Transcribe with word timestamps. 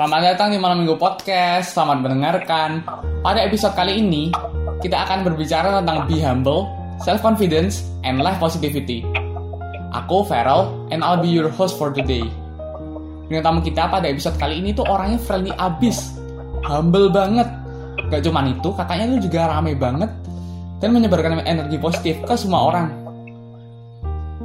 Selamat 0.00 0.32
datang 0.32 0.48
di 0.48 0.56
Malam 0.56 0.80
Minggu 0.80 0.96
Podcast, 0.96 1.76
selamat 1.76 2.08
mendengarkan. 2.08 2.80
Pada 3.20 3.44
episode 3.44 3.76
kali 3.76 4.00
ini, 4.00 4.32
kita 4.80 4.96
akan 4.96 5.28
berbicara 5.28 5.76
tentang 5.76 6.08
be 6.08 6.16
humble, 6.16 6.64
self-confidence, 7.04 7.84
and 8.00 8.16
life 8.16 8.40
positivity. 8.40 9.04
Aku 9.92 10.24
Feral, 10.24 10.88
and 10.88 11.04
I'll 11.04 11.20
be 11.20 11.28
your 11.28 11.52
host 11.52 11.76
for 11.76 11.92
today. 11.92 12.24
Dengan 13.28 13.44
tamu 13.44 13.60
kita 13.60 13.92
pada 13.92 14.08
episode 14.08 14.40
kali 14.40 14.64
ini 14.64 14.72
tuh 14.72 14.88
orangnya 14.88 15.20
friendly 15.20 15.52
abis, 15.60 16.16
humble 16.64 17.12
banget. 17.12 17.52
Gak 18.08 18.24
cuman 18.24 18.56
itu, 18.56 18.72
kakaknya 18.72 19.20
tuh 19.20 19.28
juga 19.28 19.52
rame 19.52 19.76
banget 19.76 20.08
dan 20.80 20.96
menyebarkan 20.96 21.44
energi 21.44 21.76
positif 21.76 22.16
ke 22.24 22.40
semua 22.40 22.72
orang. 22.72 23.09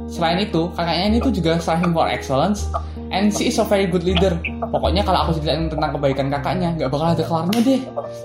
Selain 0.06 0.38
itu, 0.38 0.70
kakaknya 0.78 1.04
ini 1.10 1.18
tuh 1.18 1.34
juga 1.34 1.58
striving 1.58 1.90
for 1.90 2.06
excellence 2.06 2.70
and 3.10 3.34
she 3.34 3.50
is 3.50 3.58
a 3.58 3.66
very 3.66 3.90
good 3.90 4.06
leader. 4.06 4.38
Pokoknya 4.70 5.02
kalau 5.02 5.26
aku 5.26 5.38
ceritain 5.38 5.66
tentang 5.66 5.98
kebaikan 5.98 6.30
kakaknya, 6.30 6.78
nggak 6.78 6.90
bakal 6.90 7.10
ada 7.10 7.24
kelarnya 7.26 7.60
deh. 7.62 7.80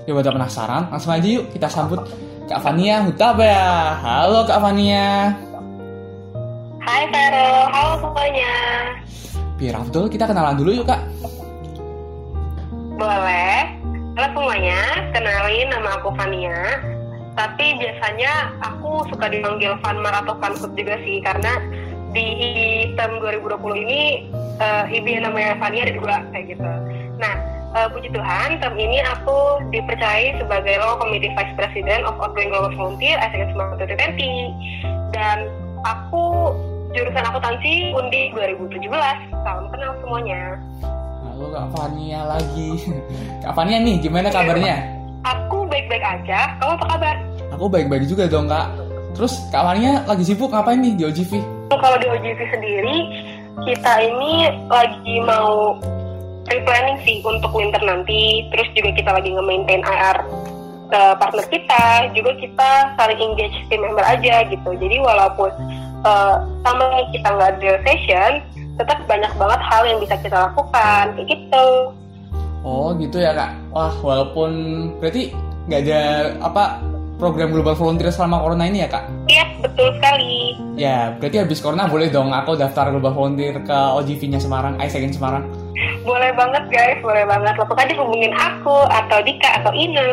Ya 0.06 0.12
udah 0.14 0.34
penasaran, 0.34 0.84
langsung 0.94 1.12
aja 1.18 1.26
yuk 1.26 1.50
kita 1.50 1.66
sambut 1.66 2.06
Kak 2.46 2.62
Fania 2.62 3.02
Hutaba. 3.02 3.58
Halo 3.98 4.46
Kak 4.46 4.62
Fania. 4.62 5.34
Hai 6.82 7.04
Vero, 7.10 7.50
halo 7.74 7.94
semuanya. 7.98 8.54
Biar 9.58 9.76
Abdul, 9.82 10.06
kita 10.10 10.30
kenalan 10.30 10.58
dulu 10.62 10.72
yuk 10.82 10.86
Kak. 10.86 11.02
Boleh. 13.02 13.74
Halo 14.22 14.28
semuanya, 14.38 14.80
kenalin 15.18 15.68
nama 15.74 15.98
aku 15.98 16.14
Fania. 16.14 16.78
Tapi 17.32 17.80
biasanya 17.80 18.52
aku 18.60 19.08
suka 19.08 19.32
dipanggil 19.32 19.80
Fanmar 19.80 20.12
atau 20.24 20.36
Fanfood 20.40 20.76
juga 20.76 21.00
sih, 21.04 21.24
karena 21.24 21.64
di 22.12 22.28
term 23.00 23.24
2020 23.24 23.84
ini 23.88 24.28
uh, 24.60 24.84
yang 24.92 25.24
namanya 25.24 25.56
Fania 25.58 25.88
ada 25.88 25.96
dua 25.96 26.16
kayak 26.36 26.46
gitu. 26.56 26.68
Nah, 27.18 27.34
uh, 27.76 27.88
puji 27.88 28.12
Tuhan, 28.12 28.60
term 28.60 28.76
ini 28.76 29.00
aku 29.00 29.64
dipercayai 29.72 30.36
sebagai 30.44 30.76
Law 30.84 31.00
Committee 31.00 31.32
Vice 31.32 31.56
President 31.56 32.04
of 32.04 32.20
Outgoing 32.20 32.52
Global 32.52 32.76
Volunteer 32.76 33.16
SKS 33.32 33.56
2020 33.56 35.16
dan 35.16 35.48
aku 35.88 36.52
jurusan 36.92 37.24
akuntansi 37.24 37.96
Undi 37.96 38.36
2017. 38.36 38.92
Salam 39.48 39.72
kenal 39.72 39.96
semuanya. 40.04 40.60
Halo 41.24 41.48
Kak 41.48 41.68
Fania 41.72 42.22
lagi. 42.28 42.70
Kak 43.44 43.56
Fania 43.56 43.80
nih, 43.80 44.04
gimana 44.04 44.28
kabarnya? 44.28 45.01
Baik-baik 45.92 46.24
aja. 46.24 46.56
Kamu 46.64 46.72
apa 46.80 46.86
kabar? 46.96 47.16
Aku 47.52 47.68
baik-baik 47.68 48.08
juga 48.08 48.24
dong 48.32 48.48
Kak. 48.48 48.80
Terus 49.12 49.44
Kak 49.52 49.60
Fania 49.60 50.08
lagi 50.08 50.24
sibuk 50.24 50.48
ngapain 50.48 50.80
nih 50.80 50.96
di 50.96 51.04
OGV? 51.04 51.44
Kalau 51.68 52.00
di 52.00 52.08
OGV 52.08 52.40
sendiri, 52.48 52.98
kita 53.68 53.94
ini 54.00 54.48
lagi 54.72 55.20
mau 55.20 55.76
pre-planning 56.48 56.96
sih 57.04 57.20
untuk 57.28 57.52
winter 57.52 57.84
nanti. 57.84 58.48
Terus 58.56 58.72
juga 58.72 58.96
kita 58.96 59.12
lagi 59.12 59.36
nge-maintain 59.36 59.84
IR 59.84 60.18
ke 60.96 61.02
partner 61.20 61.46
kita. 61.52 62.08
Juga 62.16 62.40
kita 62.40 62.70
saling 62.96 63.20
engage 63.20 63.60
team 63.68 63.84
member 63.84 64.08
aja 64.08 64.48
gitu. 64.48 64.70
Jadi 64.72 64.96
walaupun 64.96 65.52
uh, 66.08 66.40
sama 66.64 67.04
kita 67.12 67.36
nggak 67.36 67.52
ada 67.60 67.72
session, 67.84 68.40
tetap 68.80 69.04
banyak 69.12 69.32
banget 69.36 69.60
hal 69.60 69.84
yang 69.84 70.00
bisa 70.00 70.16
kita 70.24 70.40
lakukan 70.40 71.20
kayak 71.20 71.28
gitu. 71.36 71.68
Oh 72.64 72.96
gitu 72.96 73.20
ya 73.20 73.36
kak. 73.36 73.52
Wah 73.76 73.92
walaupun 74.00 74.52
berarti 75.04 75.51
nggak 75.70 75.82
ada 75.86 76.02
apa 76.42 76.64
program 77.22 77.54
global 77.54 77.78
volunteer 77.78 78.10
selama 78.10 78.42
corona 78.42 78.66
ini 78.66 78.82
ya 78.82 78.90
kak? 78.90 79.06
Iya 79.30 79.46
betul 79.62 79.94
sekali. 80.02 80.58
Ya 80.74 81.14
berarti 81.22 81.38
habis 81.38 81.62
corona 81.62 81.86
boleh 81.86 82.10
dong 82.10 82.34
aku 82.34 82.58
daftar 82.58 82.90
global 82.90 83.14
volunteer 83.14 83.62
ke 83.62 83.78
OGV-nya 84.02 84.42
Semarang, 84.42 84.82
Aisekin 84.82 85.14
Semarang. 85.14 85.46
Boleh 86.02 86.34
banget 86.34 86.66
guys, 86.74 86.98
boleh 87.06 87.22
banget. 87.30 87.54
Lalu 87.62 87.74
tadi 87.78 87.94
hubungin 87.94 88.34
aku 88.34 88.90
atau 88.90 89.22
Dika 89.22 89.62
atau 89.62 89.72
Ine. 89.78 90.10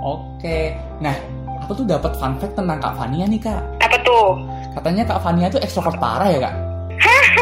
Oke, 0.00 0.72
nah 0.98 1.14
aku 1.60 1.84
tuh 1.84 1.86
dapat 1.86 2.16
fun 2.16 2.40
fact 2.40 2.56
tentang 2.56 2.80
Kak 2.80 2.96
Fania 2.96 3.28
nih 3.28 3.38
kak. 3.38 3.60
Apa 3.84 3.96
tuh? 4.00 4.40
Katanya 4.72 5.04
Kak 5.04 5.20
Fania 5.20 5.46
tuh 5.52 5.60
ekstrovert 5.60 6.00
parah 6.00 6.32
ya 6.32 6.40
kak? 6.40 6.54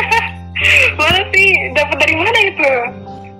mana 0.98 1.22
sih? 1.30 1.54
Dapat 1.72 1.96
dari 2.02 2.14
mana 2.18 2.38
itu? 2.42 2.70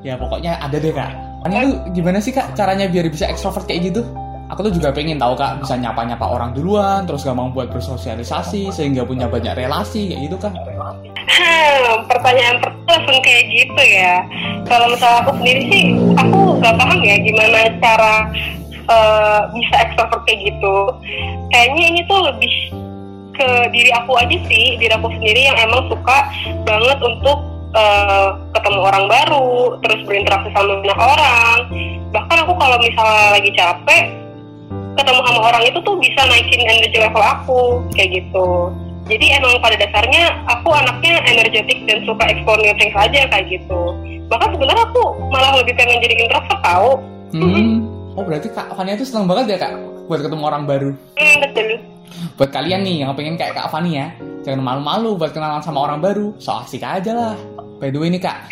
Ya 0.06 0.14
pokoknya 0.16 0.56
ada 0.62 0.78
deh 0.78 0.94
kak. 0.94 1.29
Fania 1.40 1.64
tuh 1.64 1.78
gimana 1.96 2.20
sih 2.20 2.36
kak 2.36 2.52
caranya 2.52 2.84
biar 2.84 3.08
bisa 3.08 3.24
ekstrovert 3.24 3.64
kayak 3.64 3.92
gitu? 3.92 4.04
Aku 4.50 4.66
tuh 4.66 4.74
juga 4.74 4.90
pengen 4.90 5.16
tahu 5.16 5.38
kak 5.38 5.62
bisa 5.62 5.78
nyapa-nyapa 5.78 6.26
orang 6.26 6.50
duluan, 6.52 7.06
terus 7.06 7.22
gampang 7.22 7.54
buat 7.54 7.70
bersosialisasi 7.70 8.74
sehingga 8.74 9.06
punya 9.06 9.30
banyak 9.30 9.54
relasi 9.56 10.10
kayak 10.10 10.20
gitu 10.26 10.36
kan? 10.36 10.52
Hmm, 11.30 12.02
pertanyaan 12.10 12.58
pertama 12.58 12.90
langsung 12.90 13.20
kayak 13.22 13.44
gitu 13.46 13.82
ya. 13.86 14.14
Kalau 14.66 14.90
misalnya 14.90 15.18
aku 15.22 15.32
sendiri 15.40 15.62
sih, 15.70 15.84
aku 16.18 16.38
gak 16.60 16.76
paham 16.76 16.98
ya 17.00 17.16
gimana 17.22 17.58
cara 17.78 18.14
uh, 18.90 19.40
bisa 19.54 19.74
ekstrovert 19.86 20.22
kayak 20.26 20.40
gitu. 20.50 20.76
Kayaknya 21.54 21.84
ini 21.94 22.00
tuh 22.10 22.20
lebih 22.26 22.54
ke 23.38 23.48
diri 23.72 23.90
aku 23.96 24.12
aja 24.18 24.36
sih, 24.50 24.76
diri 24.76 24.92
aku 24.92 25.08
sendiri 25.14 25.40
yang 25.48 25.56
emang 25.62 25.88
suka 25.88 26.18
banget 26.66 26.98
untuk 27.00 27.49
uh, 27.75 28.38
ketemu 28.56 28.81
orang 28.81 29.04
baru, 29.06 29.78
terus 29.84 30.00
berinteraksi 30.06 30.48
sama 30.54 30.78
banyak 30.81 31.00
orang. 31.00 31.58
Bahkan 32.10 32.36
aku 32.47 32.53
kalau 32.58 32.76
misalnya 32.82 33.26
lagi 33.38 33.50
capek, 33.54 34.04
ketemu 34.98 35.20
sama 35.26 35.41
orang 35.50 35.62
itu 35.66 35.78
tuh 35.82 35.94
bisa 35.98 36.20
naikin 36.26 36.62
energi 36.66 36.98
level 36.98 37.22
aku, 37.22 37.62
kayak 37.94 38.22
gitu. 38.22 38.70
Jadi 39.10 39.26
emang 39.34 39.59
pada 39.59 39.75
dasarnya 39.75 40.38
aku 40.47 40.70
anaknya 40.70 41.19
energetik 41.26 41.82
dan 41.91 41.98
suka 42.06 42.30
explore 42.30 42.62
new 42.62 42.75
things 42.78 42.94
aja 42.94 43.26
kayak 43.26 43.47
gitu. 43.50 43.80
Bahkan 44.30 44.48
sebenarnya 44.54 44.84
aku 44.86 45.03
malah 45.34 45.59
lebih 45.59 45.75
pengen 45.75 45.98
jadi 45.98 46.14
introvert 46.14 46.60
tau. 46.62 47.03
Hmm. 47.34 47.86
Oh 48.14 48.22
berarti 48.22 48.50
Kak 48.54 48.75
Fania 48.78 48.94
tuh 48.94 49.06
seneng 49.06 49.26
banget 49.26 49.54
ya 49.54 49.59
kak 49.59 49.75
buat 50.10 50.20
ketemu 50.22 50.42
orang 50.47 50.62
baru. 50.66 50.91
Hmm, 51.19 51.36
betul. 51.42 51.66
Buat 52.34 52.50
kalian 52.50 52.82
nih 52.82 52.97
yang 53.06 53.14
pengen 53.14 53.38
kayak 53.38 53.54
Kak 53.54 53.70
Fania, 53.70 54.14
jangan 54.42 54.62
malu-malu 54.62 55.14
buat 55.14 55.30
kenalan 55.30 55.62
sama 55.62 55.86
orang 55.86 56.03
baru. 56.03 56.34
So 56.42 56.54
asik 56.59 56.82
aja 56.82 57.10
lah. 57.14 57.34
By 57.80 57.88
the 57.88 57.96
way 57.96 58.12
nih 58.12 58.20
kak, 58.20 58.44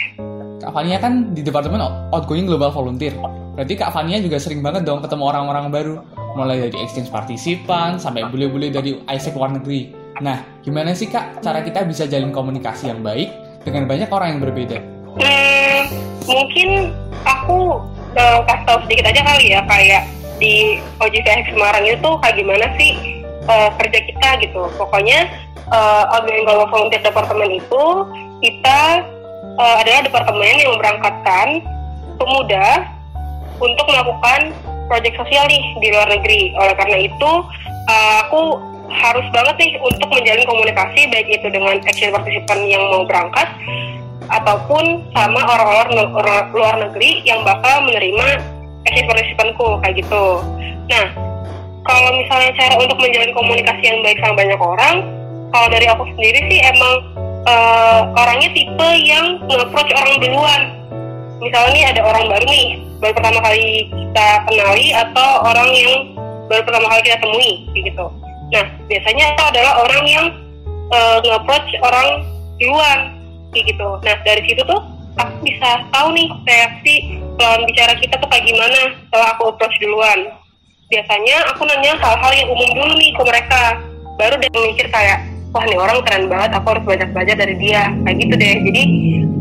Kak 0.56 0.72
Fania 0.72 0.96
kan 0.96 1.36
di 1.36 1.44
Departemen 1.44 1.84
Outgoing 2.16 2.48
Global 2.48 2.72
Volunteer. 2.72 3.12
Berarti 3.52 3.76
Kak 3.76 3.92
Fania 3.92 4.16
juga 4.24 4.40
sering 4.40 4.64
banget 4.64 4.88
dong 4.88 5.04
ketemu 5.04 5.28
orang-orang 5.28 5.68
baru. 5.68 5.94
Mulai 6.32 6.64
dari 6.64 6.80
exchange 6.80 7.12
partisipan 7.12 8.00
sampai 8.00 8.24
bule-bule 8.32 8.72
dari 8.72 8.96
ISEC 9.04 9.36
luar 9.36 9.52
negeri. 9.52 9.92
Nah, 10.24 10.40
gimana 10.64 10.96
sih 10.96 11.12
kak 11.12 11.44
cara 11.44 11.60
kita 11.60 11.84
bisa 11.84 12.08
jalin 12.08 12.32
komunikasi 12.32 12.88
yang 12.88 13.04
baik 13.04 13.28
dengan 13.68 13.84
banyak 13.84 14.08
orang 14.08 14.28
yang 14.32 14.40
berbeda? 14.40 14.78
Hmm, 15.20 15.82
mungkin 16.24 16.96
aku 17.28 17.84
uh, 18.16 18.40
kasih 18.48 18.64
tahu 18.64 18.78
sedikit 18.88 19.12
aja 19.12 19.20
kali 19.28 19.44
ya 19.52 19.60
kayak 19.68 20.02
di 20.40 20.80
OJVX 21.04 21.52
Semarang 21.52 21.84
itu 21.84 22.10
kayak 22.24 22.36
gimana 22.38 22.66
sih 22.80 22.92
uh, 23.44 23.68
kerja 23.76 23.98
kita 24.08 24.28
gitu. 24.40 24.72
Pokoknya 24.80 25.28
uh, 25.68 26.16
Outgoing 26.16 26.48
Global 26.48 26.68
Volunteer 26.72 27.02
Department 27.04 27.52
itu 27.52 27.84
kita 28.38 29.04
uh, 29.58 29.76
adalah 29.82 30.00
departemen 30.06 30.54
yang 30.58 30.70
memberangkatkan 30.76 31.46
pemuda 32.18 32.66
untuk 33.58 33.84
melakukan 33.90 34.54
proyek 34.88 35.14
sosial 35.18 35.44
nih 35.46 35.62
di 35.82 35.88
luar 35.92 36.08
negeri. 36.08 36.54
Oleh 36.56 36.74
karena 36.78 36.98
itu, 37.04 37.30
uh, 37.90 38.14
aku 38.26 38.42
harus 38.88 39.26
banget 39.36 39.54
nih 39.60 39.72
untuk 39.84 40.08
menjalin 40.08 40.48
komunikasi 40.48 41.00
baik 41.12 41.28
itu 41.28 41.46
dengan 41.52 41.76
action 41.84 42.08
partisipan 42.08 42.64
yang 42.64 42.80
mau 42.88 43.04
berangkat 43.04 43.48
ataupun 44.28 45.08
sama 45.12 45.40
orang-orang 45.40 46.08
luar 46.52 46.74
negeri 46.88 47.20
yang 47.24 47.44
bakal 47.44 47.84
menerima 47.84 48.40
action 48.88 49.06
partisipanku 49.08 49.66
kayak 49.84 50.00
gitu. 50.00 50.24
Nah, 50.88 51.06
kalau 51.84 52.10
misalnya 52.16 52.52
cara 52.56 52.74
untuk 52.80 52.96
menjalin 53.00 53.32
komunikasi 53.32 53.82
yang 53.84 54.00
baik 54.04 54.18
sama 54.20 54.34
banyak 54.36 54.60
orang, 54.60 54.96
kalau 55.52 55.68
dari 55.72 55.86
aku 55.88 56.04
sendiri 56.16 56.40
sih 56.48 56.60
emang 56.60 56.92
uh, 57.46 58.00
orangnya 58.16 58.50
tipe 58.56 58.88
yang 59.04 59.38
nge-approach 59.46 59.90
orang 59.94 60.18
duluan. 60.18 60.62
Misalnya 61.38 61.94
ada 61.94 62.02
orang 62.02 62.24
baru 62.26 62.44
nih, 62.50 62.66
baru 62.98 63.12
pertama 63.14 63.38
kali 63.44 63.86
kita 63.92 64.26
kenali 64.50 64.86
atau 64.90 65.28
orang 65.46 65.70
yang 65.70 65.92
baru 66.50 66.62
pertama 66.66 66.86
kali 66.90 67.00
kita 67.06 67.18
temui 67.22 67.52
gitu. 67.78 68.06
Nah, 68.48 68.64
biasanya 68.88 69.24
itu 69.36 69.42
adalah 69.44 69.72
orang 69.84 70.04
yang 70.08 70.26
uh, 70.90 71.20
nge-approach 71.22 71.68
orang 71.84 72.24
duluan, 72.58 72.98
gitu. 73.54 73.88
Nah, 74.02 74.16
dari 74.26 74.42
situ 74.48 74.64
tuh 74.66 74.80
aku 75.20 75.34
bisa 75.44 75.84
tahu 75.92 76.10
nih 76.16 76.26
reaksi 76.48 76.94
lawan 77.38 77.62
bicara 77.70 77.94
kita 77.98 78.18
tuh 78.18 78.26
kayak 78.32 78.48
gimana 78.48 78.78
setelah 79.06 79.28
aku 79.36 79.52
approach 79.52 79.76
duluan. 79.78 80.32
Biasanya 80.88 81.52
aku 81.52 81.68
nanya 81.68 82.00
hal-hal 82.00 82.32
yang 82.32 82.48
umum 82.48 82.70
dulu 82.72 82.92
nih 82.96 83.12
ke 83.12 83.22
mereka, 83.22 83.62
baru 84.16 84.40
deh 84.40 84.48
mikir 84.48 84.88
kayak, 84.88 85.27
wah 85.52 85.64
nih 85.64 85.78
orang 85.80 86.04
keren 86.04 86.26
banget, 86.28 86.50
aku 86.52 86.66
harus 86.76 86.84
banyak 86.84 87.08
belajar 87.16 87.36
dari 87.40 87.54
dia, 87.56 87.88
kayak 88.04 88.16
gitu 88.20 88.34
deh. 88.36 88.54
Jadi 88.68 88.82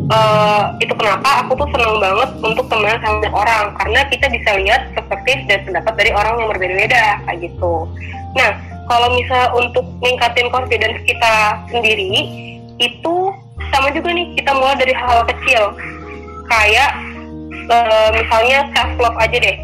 uh, 0.07 0.63
itu 0.79 0.93
kenapa 0.95 1.43
aku 1.43 1.59
tuh 1.59 1.67
senang 1.75 1.99
banget 1.99 2.29
untuk 2.39 2.65
temenan 2.71 2.99
sama 3.03 3.15
banyak 3.19 3.35
orang, 3.35 3.65
karena 3.83 3.99
kita 4.07 4.25
bisa 4.31 4.49
lihat 4.63 4.81
perspektif 4.95 5.37
dan 5.51 5.59
pendapat 5.67 5.93
dari 5.99 6.11
orang 6.15 6.33
yang 6.39 6.49
berbeda-beda, 6.51 7.05
kayak 7.27 7.39
gitu. 7.43 7.73
Nah, 8.39 8.51
kalau 8.87 9.11
misal 9.11 9.51
untuk 9.59 9.83
ningkatin 9.99 10.47
confidence 10.47 10.95
kita 11.03 11.59
sendiri 11.67 12.23
itu 12.79 13.15
sama 13.73 13.91
juga 13.91 14.15
nih 14.15 14.31
kita 14.39 14.55
mulai 14.55 14.79
dari 14.79 14.95
-hal 14.95 15.27
kecil. 15.27 15.75
Kayak 16.47 16.95
uh, 17.67 18.09
misalnya 18.15 18.63
self 18.71 18.95
love 18.95 19.17
aja 19.19 19.35
deh. 19.35 19.57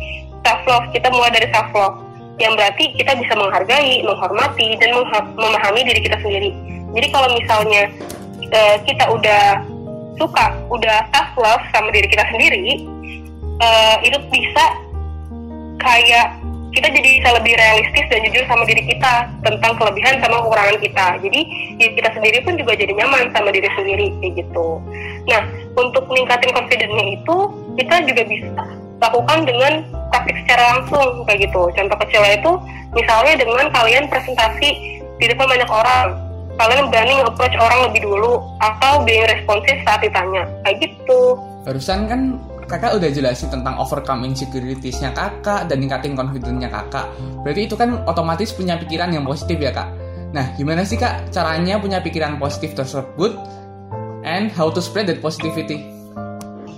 Self 0.44 0.62
love 0.68 0.92
kita 0.92 1.08
mulai 1.08 1.32
dari 1.32 1.48
self 1.56 1.72
love 1.72 2.03
yang 2.42 2.58
berarti 2.58 2.94
kita 2.98 3.14
bisa 3.14 3.34
menghargai 3.38 4.02
menghormati 4.02 4.78
dan 4.82 4.90
memahami 5.38 5.82
diri 5.86 6.02
kita 6.02 6.18
sendiri 6.22 6.50
jadi 6.94 7.08
kalau 7.14 7.30
misalnya 7.34 7.90
uh, 8.54 8.78
kita 8.86 9.06
udah 9.10 9.44
suka 10.18 10.46
udah 10.70 10.98
self 11.10 11.30
love 11.38 11.64
sama 11.74 11.90
diri 11.90 12.08
kita 12.10 12.26
sendiri 12.30 12.86
uh, 13.62 13.96
itu 14.06 14.18
bisa 14.30 14.66
kayak 15.82 16.38
kita 16.74 16.90
jadi 16.90 17.10
bisa 17.22 17.30
lebih 17.38 17.54
realistis 17.54 18.06
dan 18.10 18.26
jujur 18.26 18.44
sama 18.50 18.66
diri 18.66 18.82
kita 18.82 19.30
tentang 19.46 19.78
kelebihan 19.78 20.18
sama 20.26 20.42
kekurangan 20.42 20.78
kita. 20.82 21.06
Jadi 21.22 21.42
diri 21.78 21.94
kita 22.02 22.10
sendiri 22.18 22.38
pun 22.42 22.58
juga 22.58 22.74
jadi 22.74 22.94
nyaman 22.98 23.30
sama 23.30 23.54
diri 23.54 23.70
sendiri 23.78 24.10
kayak 24.18 24.42
gitu. 24.42 24.82
Nah, 25.30 25.42
untuk 25.78 26.10
meningkatin 26.10 26.50
confidence-nya 26.50 27.06
itu 27.14 27.38
kita 27.78 27.96
juga 28.10 28.22
bisa 28.26 28.64
lakukan 29.06 29.40
dengan 29.46 29.86
taktik 30.14 30.38
secara 30.46 30.78
langsung 30.78 31.26
kayak 31.26 31.50
gitu. 31.50 31.62
Contoh 31.74 31.98
kecilnya 32.06 32.34
itu 32.38 32.52
misalnya 32.94 33.34
dengan 33.42 33.66
kalian 33.74 34.06
presentasi 34.08 34.70
di 35.18 35.26
depan 35.26 35.50
banyak 35.50 35.70
orang. 35.70 36.08
Kalian 36.54 36.94
berani 36.94 37.26
approach 37.26 37.58
orang 37.58 37.90
lebih 37.90 38.06
dulu 38.06 38.38
atau 38.62 39.02
being 39.02 39.26
responsif 39.26 39.74
saat 39.82 40.06
ditanya. 40.06 40.46
Kayak 40.62 40.86
gitu. 40.86 41.34
Barusan 41.66 42.06
kan 42.06 42.38
kakak 42.70 42.96
udah 43.02 43.10
jelasin 43.10 43.50
tentang 43.50 43.76
overcome 43.82 44.24
insecuritiesnya 44.30 45.12
kakak 45.18 45.66
dan 45.66 45.78
ningkatin 45.82 46.14
confidence-nya 46.14 46.70
kakak. 46.70 47.10
Berarti 47.42 47.62
itu 47.66 47.76
kan 47.76 48.06
otomatis 48.06 48.54
punya 48.54 48.78
pikiran 48.78 49.10
yang 49.10 49.26
positif 49.26 49.58
ya 49.58 49.74
kak. 49.74 49.90
Nah, 50.34 50.54
gimana 50.58 50.82
sih 50.82 50.98
kak 50.98 51.30
caranya 51.30 51.78
punya 51.78 52.02
pikiran 52.02 52.38
positif 52.42 52.74
tersebut 52.74 53.38
and 54.26 54.50
how 54.54 54.70
to 54.70 54.82
spread 54.82 55.10
that 55.10 55.22
positivity? 55.22 55.86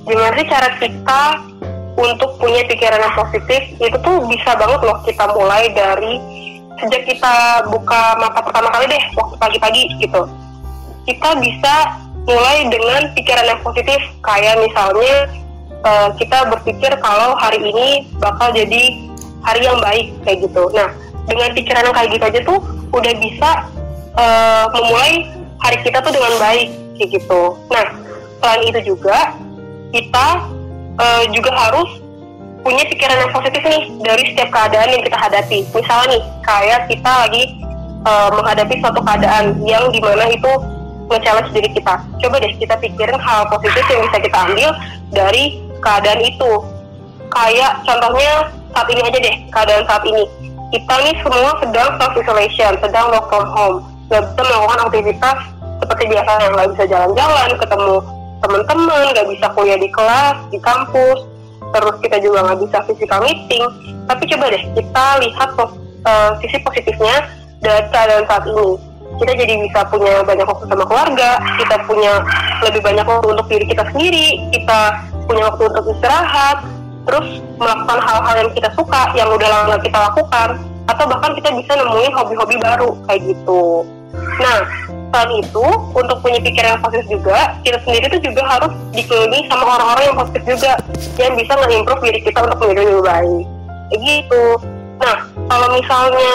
Gimana 0.06 0.36
sih 0.38 0.46
cara 0.46 0.70
kita 0.78 1.22
untuk 1.96 2.36
punya 2.38 2.64
pikiran 2.68 3.00
yang 3.00 3.16
positif? 3.16 3.62
Itu 3.80 3.98
tuh 4.04 4.28
bisa 4.28 4.56
banget 4.60 4.80
loh 4.84 5.00
kita 5.08 5.26
mulai 5.32 5.72
dari 5.72 6.20
sejak 6.84 7.08
kita 7.08 7.36
buka 7.72 8.20
mata 8.20 8.40
pertama 8.44 8.68
kali 8.72 8.92
deh 8.92 9.04
waktu 9.16 9.36
pagi-pagi 9.40 9.84
gitu. 10.04 10.28
Kita 11.08 11.40
bisa 11.40 11.76
mulai 12.26 12.66
dengan 12.68 13.14
pikiran 13.14 13.46
yang 13.46 13.60
positif 13.62 14.02
kayak 14.26 14.58
misalnya 14.60 15.30
uh, 15.86 16.10
kita 16.18 16.50
berpikir 16.50 16.92
kalau 17.00 17.38
hari 17.38 17.62
ini 17.62 18.10
bakal 18.18 18.50
jadi 18.52 18.98
hari 19.46 19.62
yang 19.64 19.78
baik 19.80 20.10
kayak 20.26 20.42
gitu. 20.44 20.68
Nah, 20.74 20.90
dengan 21.30 21.54
pikiran 21.54 21.86
yang 21.86 21.96
kayak 21.96 22.10
gitu 22.18 22.26
aja 22.26 22.40
tuh 22.44 22.60
udah 22.92 23.14
bisa 23.22 23.52
uh, 24.18 24.66
memulai 24.74 25.30
hari 25.62 25.78
kita 25.86 26.02
tuh 26.02 26.12
dengan 26.12 26.34
baik 26.42 26.74
kayak 26.98 27.10
gitu. 27.22 27.42
Nah, 27.70 27.86
selain 28.42 28.64
itu 28.66 28.80
juga 28.96 29.38
kita 29.94 30.28
uh, 31.00 31.24
juga 31.32 31.52
harus 31.54 31.90
punya 32.66 32.82
pikiran 32.90 33.18
yang 33.22 33.32
positif 33.32 33.62
nih 33.62 33.84
dari 34.02 34.24
setiap 34.34 34.50
keadaan 34.50 34.90
yang 34.90 35.04
kita 35.06 35.18
hadapi. 35.22 35.60
Misalnya 35.70 36.18
nih, 36.18 36.24
kayak 36.42 36.80
kita 36.90 37.12
lagi 37.26 37.44
uh, 38.10 38.30
menghadapi 38.34 38.76
suatu 38.82 39.02
keadaan 39.06 39.62
yang 39.64 39.86
di 39.94 40.02
mana 40.02 40.26
itu 40.34 40.52
nge-challenge 41.06 41.54
diri 41.54 41.70
kita. 41.70 42.02
Coba 42.20 42.42
deh 42.42 42.52
kita 42.58 42.76
pikirin 42.82 43.22
hal 43.22 43.46
positif 43.54 43.86
yang 43.86 44.02
bisa 44.10 44.18
kita 44.18 44.38
ambil 44.50 44.70
dari 45.14 45.62
keadaan 45.86 46.22
itu 46.26 46.52
kayak 47.30 47.84
contohnya 47.86 48.50
saat 48.74 48.88
ini 48.90 49.02
aja 49.06 49.20
deh 49.22 49.36
keadaan 49.54 49.84
saat 49.86 50.04
ini 50.08 50.24
kita 50.74 50.96
nih 51.06 51.16
semua 51.22 51.52
sedang 51.62 51.90
self 52.02 52.14
isolation 52.18 52.74
sedang 52.82 53.06
work 53.14 53.28
from 53.30 53.46
home 53.54 53.78
nggak 54.10 54.24
bisa 54.24 54.42
melakukan 54.42 54.80
aktivitas 54.90 55.38
seperti 55.84 56.04
biasa 56.10 56.32
yang 56.42 56.52
nggak 56.56 56.70
bisa 56.74 56.84
jalan-jalan 56.90 57.50
ketemu 57.60 57.96
teman-teman 58.46 59.10
nggak 59.10 59.28
bisa 59.34 59.50
kuliah 59.58 59.80
di 59.82 59.90
kelas 59.90 60.38
di 60.54 60.62
kampus 60.62 61.26
terus 61.74 61.96
kita 62.06 62.22
juga 62.22 62.46
nggak 62.46 62.60
bisa 62.62 62.78
physical 62.86 63.26
meeting 63.26 63.66
tapi 64.06 64.24
coba 64.30 64.54
deh 64.54 64.64
kita 64.78 65.06
lihat 65.26 65.50
uh, 65.58 66.32
sisi 66.46 66.62
positifnya 66.62 67.26
dari 67.66 67.82
keadaan 67.90 68.30
saat 68.30 68.46
ini 68.46 68.78
kita 69.16 69.32
jadi 69.38 69.54
bisa 69.64 69.80
punya 69.88 70.28
banyak 70.28 70.44
waktu 70.44 70.66
sama 70.68 70.84
keluarga, 70.84 71.40
kita 71.56 71.76
punya 71.88 72.20
lebih 72.68 72.84
banyak 72.84 73.06
waktu 73.08 73.28
untuk 73.32 73.48
diri 73.48 73.66
kita 73.70 73.88
sendiri, 73.96 74.44
kita 74.52 74.80
punya 75.24 75.48
waktu 75.48 75.72
untuk 75.72 75.86
istirahat, 75.88 76.58
terus 77.08 77.40
melakukan 77.56 78.00
hal-hal 78.04 78.36
yang 78.44 78.52
kita 78.52 78.70
suka, 78.76 79.02
yang 79.16 79.30
udah 79.32 79.48
lama 79.48 79.78
kita 79.80 79.96
lakukan, 79.96 80.60
atau 80.92 81.06
bahkan 81.08 81.32
kita 81.38 81.50
bisa 81.56 81.72
nemuin 81.80 82.12
hobi-hobi 82.12 82.56
baru 82.60 82.90
kayak 83.08 83.22
gitu. 83.24 83.88
Nah, 84.42 84.60
selain 85.12 85.32
itu, 85.40 85.66
untuk 85.96 86.18
punya 86.20 86.40
pikiran 86.44 86.76
yang 86.76 86.84
positif 86.84 87.08
juga, 87.08 87.56
kita 87.64 87.78
sendiri 87.88 88.06
tuh 88.12 88.22
juga 88.24 88.44
harus 88.44 88.72
dikelilingi 88.92 89.48
sama 89.48 89.64
orang-orang 89.80 90.04
yang 90.12 90.18
positif 90.20 90.44
juga, 90.44 90.74
yang 91.16 91.34
bisa 91.40 91.52
nge-improve 91.56 92.04
diri 92.04 92.20
kita 92.24 92.40
untuk 92.44 92.58
menjadi 92.64 92.82
lebih 92.90 93.06
baik. 93.06 93.46
Gitu. 93.96 94.44
Nah, 94.96 95.18
kalau 95.52 95.68
misalnya 95.76 96.32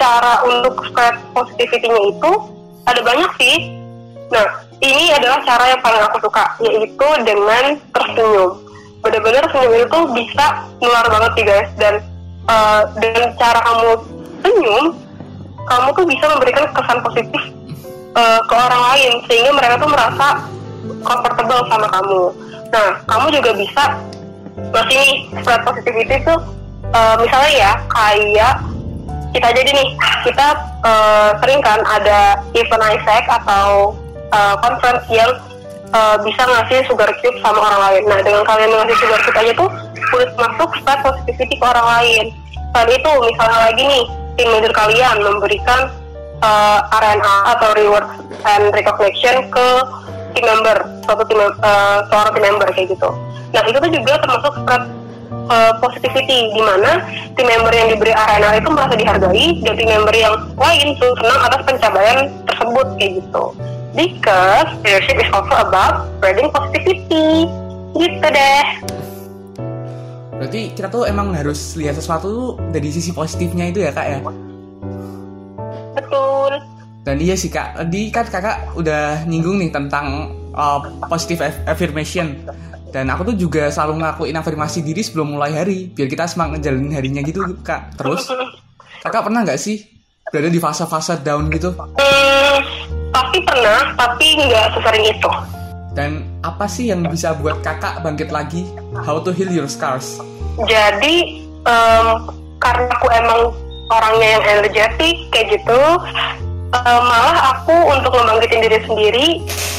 cara 0.00 0.32
untuk 0.48 0.74
spread 0.88 1.14
positivity-nya 1.30 2.02
itu 2.10 2.30
ada 2.90 3.00
banyak 3.06 3.30
sih. 3.38 3.56
Nah, 4.32 4.46
ini 4.82 5.14
adalah 5.14 5.38
cara 5.46 5.70
yang 5.70 5.80
paling 5.84 6.02
aku 6.10 6.18
suka, 6.26 6.58
yaitu 6.58 7.08
dengan 7.22 7.78
tersenyum. 7.94 8.58
Benar-benar 9.04 9.44
senyum 9.52 9.74
itu 9.78 9.98
bisa 10.16 10.46
nular 10.82 11.06
banget 11.06 11.30
sih 11.38 11.44
guys, 11.46 11.70
dan 11.78 11.94
uh, 12.50 12.88
dengan 12.98 13.30
cara 13.38 13.60
kamu 13.62 13.90
senyum, 14.42 14.84
kamu 15.62 15.88
tuh 15.94 16.06
bisa 16.08 16.24
memberikan 16.32 16.66
kesan 16.74 16.98
positif 17.06 17.42
uh, 18.16 18.40
ke 18.44 18.54
orang 18.54 18.82
lain, 18.92 19.12
sehingga 19.28 19.52
mereka 19.52 19.74
tuh 19.80 19.90
merasa 19.90 20.26
comfortable 21.02 21.62
sama 21.68 21.86
kamu. 21.90 22.22
Nah, 22.72 22.88
kamu 23.04 23.26
juga 23.36 23.50
bisa 23.52 23.84
ngasih 24.72 24.96
nih 24.96 25.12
spread 25.42 25.60
positivity 25.64 26.16
tuh, 26.24 26.40
uh, 26.92 27.14
misalnya 27.20 27.52
ya, 27.52 27.72
kayak 27.92 28.54
kita 29.32 29.48
jadi 29.52 29.70
nih, 29.72 29.88
kita 30.28 30.48
uh, 30.84 31.30
sering 31.40 31.60
kan 31.64 31.80
ada 31.88 32.36
event 32.52 32.84
Isaac 32.84 33.24
atau 33.28 33.96
uh, 34.32 34.54
conference 34.60 35.04
yang 35.08 35.32
uh, 35.96 36.16
bisa 36.20 36.42
ngasih 36.44 36.84
sugar 36.84 37.08
cube 37.20 37.36
sama 37.40 37.60
orang 37.60 37.80
lain. 37.80 38.02
Nah, 38.08 38.18
dengan 38.20 38.44
kalian 38.44 38.72
ngasih 38.76 38.96
sugar 39.00 39.20
cube 39.24 39.40
aja 39.40 39.52
tuh 39.56 39.70
udah 40.12 40.28
masuk 40.36 40.68
spread 40.76 41.00
positivity 41.00 41.56
ke 41.56 41.64
orang 41.64 41.86
lain. 42.00 42.24
Saat 42.72 42.88
itu 42.88 43.10
misalnya 43.24 43.58
lagi 43.68 43.82
nih 43.84 44.04
tim 44.36 44.48
leader 44.48 44.72
kalian 44.72 45.16
memberikan 45.20 45.92
uh, 46.42 46.78
RNA 46.90 47.36
atau 47.56 47.68
reward 47.78 48.06
and 48.44 48.74
recognition 48.74 49.46
ke 49.48 49.66
team 50.34 50.44
member, 50.44 50.76
suatu 51.06 51.22
tim 51.30 51.40
uh, 51.40 51.98
seorang 52.10 52.32
team 52.34 52.44
member 52.44 52.68
kayak 52.74 52.92
gitu. 52.92 53.10
Nah, 53.52 53.62
itu 53.68 53.78
tuh 53.78 53.90
juga 53.92 54.12
termasuk 54.20 54.52
spread 54.64 54.82
uh, 55.48 55.72
positivity 55.80 56.52
di 56.52 56.62
mana 56.62 57.04
tim 57.36 57.46
member 57.48 57.72
yang 57.72 57.88
diberi 57.92 58.12
arena 58.12 58.56
itu 58.56 58.68
merasa 58.72 58.94
dihargai 58.96 59.60
dan 59.64 59.74
tim 59.76 59.88
member 59.88 60.14
yang 60.16 60.34
lain 60.56 60.86
senang 60.98 61.40
atas 61.46 61.60
pencapaian 61.64 62.18
tersebut 62.48 62.86
kayak 62.98 63.12
gitu. 63.22 63.44
Because 63.92 64.68
leadership 64.80 65.20
is 65.20 65.28
also 65.36 65.52
about 65.52 66.08
spreading 66.16 66.48
positivity. 66.48 67.44
Gitu 67.92 68.24
deh. 68.24 68.64
Berarti 70.32 70.72
kita 70.72 70.88
tuh 70.88 71.04
emang 71.04 71.36
harus 71.36 71.76
lihat 71.76 71.94
sesuatu 72.00 72.26
tuh 72.26 72.50
dari 72.72 72.88
sisi 72.88 73.12
positifnya 73.12 73.68
itu 73.68 73.84
ya 73.84 73.92
kak 73.92 74.06
ya? 74.08 74.18
Dan 77.02 77.18
iya 77.18 77.34
sih 77.34 77.50
kak, 77.50 77.82
tadi 77.82 78.14
kan 78.14 78.30
kakak 78.30 78.78
udah 78.78 79.26
nyinggung 79.26 79.58
nih 79.58 79.74
tentang 79.74 80.30
uh, 80.54 80.78
positive 81.10 81.42
affirmation. 81.66 82.38
Dan 82.94 83.10
aku 83.10 83.34
tuh 83.34 83.36
juga 83.48 83.66
selalu 83.74 83.98
ngelakuin 83.98 84.38
afirmasi 84.38 84.86
diri 84.86 85.02
sebelum 85.02 85.34
mulai 85.34 85.50
hari, 85.50 85.90
biar 85.90 86.06
kita 86.06 86.30
semangat 86.30 86.62
ngejalanin 86.62 86.94
harinya 86.94 87.22
gitu 87.26 87.42
kak. 87.66 87.98
Terus, 87.98 88.30
kakak 89.02 89.26
pernah 89.26 89.42
nggak 89.42 89.58
sih 89.58 89.82
berada 90.30 90.46
di 90.46 90.60
fase-fase 90.62 91.18
down 91.26 91.50
gitu? 91.50 91.74
Hmm, 91.74 92.58
pasti 93.10 93.38
pernah, 93.42 93.98
tapi 93.98 94.26
nggak 94.38 94.66
sesering 94.78 95.04
itu. 95.10 95.30
Dan 95.92 96.10
apa 96.46 96.70
sih 96.70 96.94
yang 96.94 97.02
bisa 97.10 97.34
buat 97.34 97.58
kakak 97.66 98.00
bangkit 98.06 98.30
lagi? 98.30 98.62
How 99.02 99.18
to 99.20 99.34
heal 99.34 99.50
your 99.50 99.66
scars? 99.66 100.22
Jadi, 100.70 101.48
um, 101.66 102.30
karena 102.62 102.86
aku 102.94 103.10
emang 103.10 103.40
orangnya 103.90 104.38
yang 104.38 104.44
energetik 104.60 105.16
kayak 105.34 105.58
gitu, 105.58 105.80
um, 106.72 107.02
malah 107.04 107.56
aku 107.56 107.76
untuk 107.92 108.12
membangkitin 108.16 108.64
diri 108.64 108.78
sendiri 108.84 109.26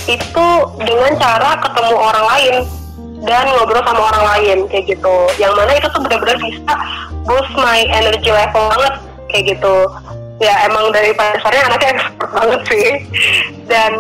itu 0.05 0.47
dengan 0.83 1.12
cara 1.17 1.57
ketemu 1.63 1.95
orang 1.97 2.25
lain 2.27 2.55
dan 3.23 3.47
ngobrol 3.55 3.81
sama 3.88 4.01
orang 4.13 4.25
lain 4.35 4.57
kayak 4.67 4.85
gitu. 4.93 5.15
Yang 5.39 5.53
mana 5.55 5.71
itu 5.79 5.88
tuh 5.89 6.01
benar-benar 6.03 6.38
bisa 6.43 6.73
boost 7.23 7.53
my 7.55 7.81
energy 7.89 8.29
level 8.29 8.67
banget 8.77 8.93
kayak 9.31 9.43
gitu. 9.57 9.75
Ya 10.43 10.67
emang 10.67 10.91
dari 10.91 11.15
dasarnya 11.15 11.63
anaknya 11.71 11.89
expert 11.95 12.29
banget 12.35 12.62
sih. 12.67 12.88
Dan 13.71 13.91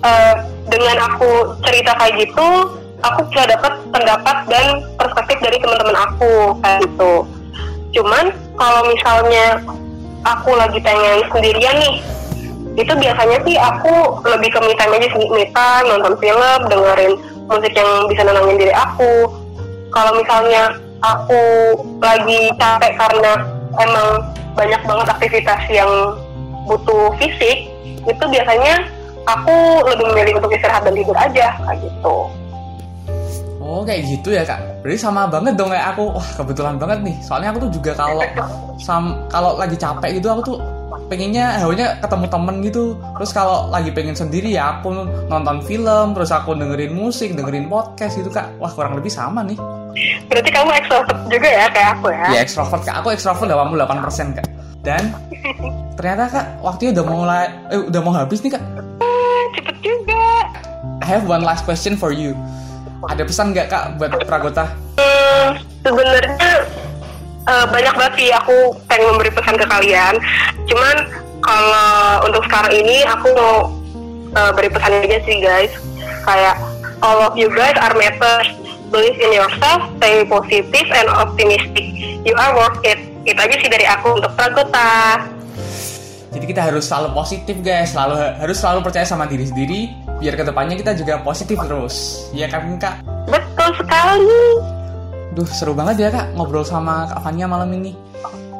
uh, 0.00 0.34
dengan 0.72 0.96
aku 1.12 1.52
cerita 1.68 1.92
kayak 2.00 2.16
gitu 2.26 2.48
aku 3.02 3.26
bisa 3.28 3.50
dapat 3.50 3.72
pendapat 3.90 4.36
dan 4.46 4.66
perspektif 4.94 5.36
dari 5.42 5.58
teman-teman 5.60 5.98
aku 6.00 6.56
kayak 6.64 6.80
gitu. 6.86 7.12
Cuman 7.92 8.32
kalau 8.56 8.88
misalnya 8.88 9.60
aku 10.24 10.54
lagi 10.56 10.78
pengen 10.80 11.26
sendirian 11.34 11.76
nih 11.76 12.00
itu 12.72 12.92
biasanya 12.96 13.38
sih 13.44 13.56
aku 13.60 14.24
lebih 14.24 14.48
ke 14.48 14.60
me 14.64 14.72
time 14.80 14.96
aja 14.96 15.08
sih 15.12 15.26
me 15.28 15.44
time, 15.52 15.86
nonton 15.92 16.14
film, 16.16 16.58
dengerin 16.72 17.12
musik 17.48 17.72
yang 17.76 18.08
bisa 18.08 18.24
nenangin 18.24 18.56
diri 18.56 18.72
aku 18.72 19.28
kalau 19.92 20.16
misalnya 20.16 20.72
aku 21.04 21.42
lagi 22.00 22.48
capek 22.56 22.92
karena 22.96 23.32
emang 23.76 24.08
banyak 24.56 24.80
banget 24.88 25.06
aktivitas 25.12 25.62
yang 25.68 25.90
butuh 26.64 27.12
fisik 27.20 27.68
itu 28.08 28.24
biasanya 28.30 28.88
aku 29.28 29.84
lebih 29.86 30.06
memilih 30.14 30.40
untuk 30.40 30.54
istirahat 30.54 30.82
dan 30.86 30.94
tidur 30.96 31.16
aja 31.18 31.54
kayak 31.60 31.78
gitu 31.82 32.16
Oh 33.62 33.80
kayak 33.88 34.04
gitu 34.04 34.36
ya 34.36 34.44
kak. 34.44 34.60
Berarti 34.84 35.00
sama 35.00 35.24
banget 35.30 35.56
dong 35.56 35.72
kayak 35.72 35.96
aku. 35.96 36.12
Wah 36.12 36.28
kebetulan 36.36 36.76
banget 36.76 37.08
nih. 37.08 37.16
Soalnya 37.24 37.56
aku 37.56 37.64
tuh 37.64 37.70
juga 37.72 37.96
kalau 37.96 38.20
sam 38.84 39.16
kalau 39.32 39.56
lagi 39.56 39.80
capek 39.80 40.20
gitu 40.20 40.28
aku 40.28 40.42
tuh 40.44 40.56
pengennya 41.12 41.60
hawanya 41.60 42.00
ketemu 42.00 42.26
temen 42.32 42.54
gitu. 42.64 42.84
Terus 43.20 43.30
kalau 43.36 43.68
lagi 43.68 43.92
pengen 43.92 44.16
sendiri 44.16 44.48
ya 44.48 44.80
aku 44.80 45.04
nonton 45.28 45.60
film, 45.68 46.16
terus 46.16 46.32
aku 46.32 46.56
dengerin 46.56 46.96
musik, 46.96 47.36
dengerin 47.36 47.68
podcast 47.68 48.16
gitu 48.16 48.32
kak. 48.32 48.48
Wah 48.56 48.72
kurang 48.72 48.96
lebih 48.96 49.12
sama 49.12 49.44
nih. 49.44 49.60
berarti 50.24 50.48
kamu 50.56 50.72
ekstrovert 50.72 51.20
juga 51.28 51.48
ya 51.52 51.66
kayak 51.68 51.90
aku 52.00 52.06
ya 52.08 52.24
Ya 52.32 52.40
ekstrovert 52.40 52.80
kak. 52.80 53.04
Aku 53.04 53.12
ekstrovert 53.12 53.44
88% 53.44 54.40
kak. 54.40 54.46
Dan 54.80 55.12
ternyata 56.00 56.24
kak 56.32 56.46
waktunya 56.64 56.96
udah 56.96 57.04
mulai 57.04 57.44
eh, 57.68 57.82
udah 57.92 58.00
mau 58.00 58.16
habis 58.16 58.40
nih 58.40 58.56
kak. 58.56 58.64
cepet 59.52 59.76
juga 59.84 60.48
I 61.04 61.06
have 61.06 61.28
one 61.28 61.44
last 61.44 61.68
question 61.68 62.00
for 62.00 62.08
you. 62.08 62.32
Ada 63.04 63.28
pesan 63.28 63.52
nggak 63.52 63.68
kak 63.68 63.84
buat 64.00 64.16
Pragota? 64.24 64.72
Hmm, 64.96 65.60
sebenarnya 65.84 66.31
eh, 67.52 67.66
banyak 67.68 67.94
banget 67.94 68.14
sih 68.16 68.28
aku 68.32 68.72
pengen 68.88 69.12
memberi 69.12 69.30
pesan 69.32 69.60
ke 69.60 69.66
kalian. 69.68 70.14
Cuman 70.64 70.96
kalau 71.44 72.24
untuk 72.24 72.42
sekarang 72.48 72.72
ini 72.72 73.04
aku 73.04 73.28
mau 73.36 73.56
eh, 74.32 74.50
beri 74.56 74.70
pesan 74.72 75.04
aja 75.04 75.18
sih 75.28 75.36
guys. 75.44 75.72
Kayak 76.24 76.56
all 77.04 77.20
of 77.20 77.36
you 77.36 77.52
guys 77.52 77.76
are 77.76 77.92
matters. 77.92 78.48
Believe 78.92 79.16
in 79.24 79.32
yourself, 79.32 79.88
stay 79.96 80.20
positive 80.28 80.88
and 80.92 81.08
optimistic. 81.08 81.86
You 82.28 82.36
are 82.36 82.52
worth 82.52 82.76
it. 82.84 83.00
Itu 83.24 83.40
aja 83.40 83.56
sih 83.56 83.70
dari 83.72 83.88
aku 83.88 84.20
untuk 84.20 84.32
Pragota. 84.36 85.16
Jadi 86.32 86.44
kita 86.48 86.68
harus 86.68 86.88
selalu 86.88 87.08
positif 87.12 87.56
guys, 87.60 87.92
selalu 87.92 88.20
harus 88.40 88.56
selalu 88.56 88.80
percaya 88.84 89.04
sama 89.04 89.28
diri 89.28 89.48
sendiri, 89.48 89.80
biar 90.20 90.36
ke 90.36 90.44
depannya 90.44 90.76
kita 90.80 90.92
juga 90.96 91.20
positif 91.20 91.56
terus. 91.60 92.28
Ya 92.32 92.48
kan 92.48 92.76
kak? 92.80 93.04
Betul 93.28 93.68
sekali. 93.80 94.44
Duh 95.32 95.48
seru 95.48 95.72
banget 95.72 95.96
ya 95.96 96.08
kak 96.12 96.36
ngobrol 96.36 96.64
sama 96.64 97.08
Kak 97.08 97.24
Fania 97.24 97.48
malam 97.48 97.72
ini. 97.72 97.96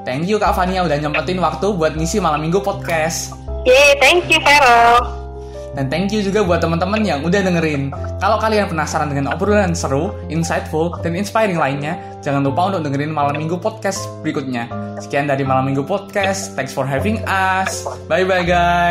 Thank 0.02 0.26
you 0.26 0.40
Kak 0.40 0.56
Fania 0.56 0.82
udah 0.82 0.98
nyempetin 0.98 1.38
waktu 1.38 1.68
buat 1.76 1.94
ngisi 1.94 2.18
malam 2.18 2.42
minggu 2.42 2.64
podcast. 2.64 3.36
Yeay, 3.62 3.94
thank 4.02 4.26
you 4.26 4.40
Vero. 4.42 4.98
Dan 5.72 5.88
thank 5.88 6.12
you 6.12 6.20
juga 6.20 6.44
buat 6.44 6.60
teman-teman 6.60 7.00
yang 7.00 7.24
udah 7.24 7.40
dengerin. 7.40 7.92
Kalau 8.20 8.36
kalian 8.36 8.68
penasaran 8.68 9.08
dengan 9.08 9.32
obrolan 9.32 9.72
seru, 9.72 10.12
insightful, 10.28 11.00
dan 11.00 11.16
inspiring 11.16 11.56
lainnya, 11.56 11.96
jangan 12.20 12.44
lupa 12.44 12.68
untuk 12.68 12.84
dengerin 12.88 13.08
Malam 13.08 13.40
Minggu 13.40 13.56
Podcast 13.56 14.04
berikutnya. 14.20 14.68
Sekian 15.00 15.24
dari 15.24 15.48
Malam 15.48 15.72
Minggu 15.72 15.88
Podcast. 15.88 16.52
Thanks 16.52 16.76
for 16.76 16.84
having 16.84 17.24
us. 17.24 17.88
Bye-bye 18.04 18.44
guys. 18.44 18.72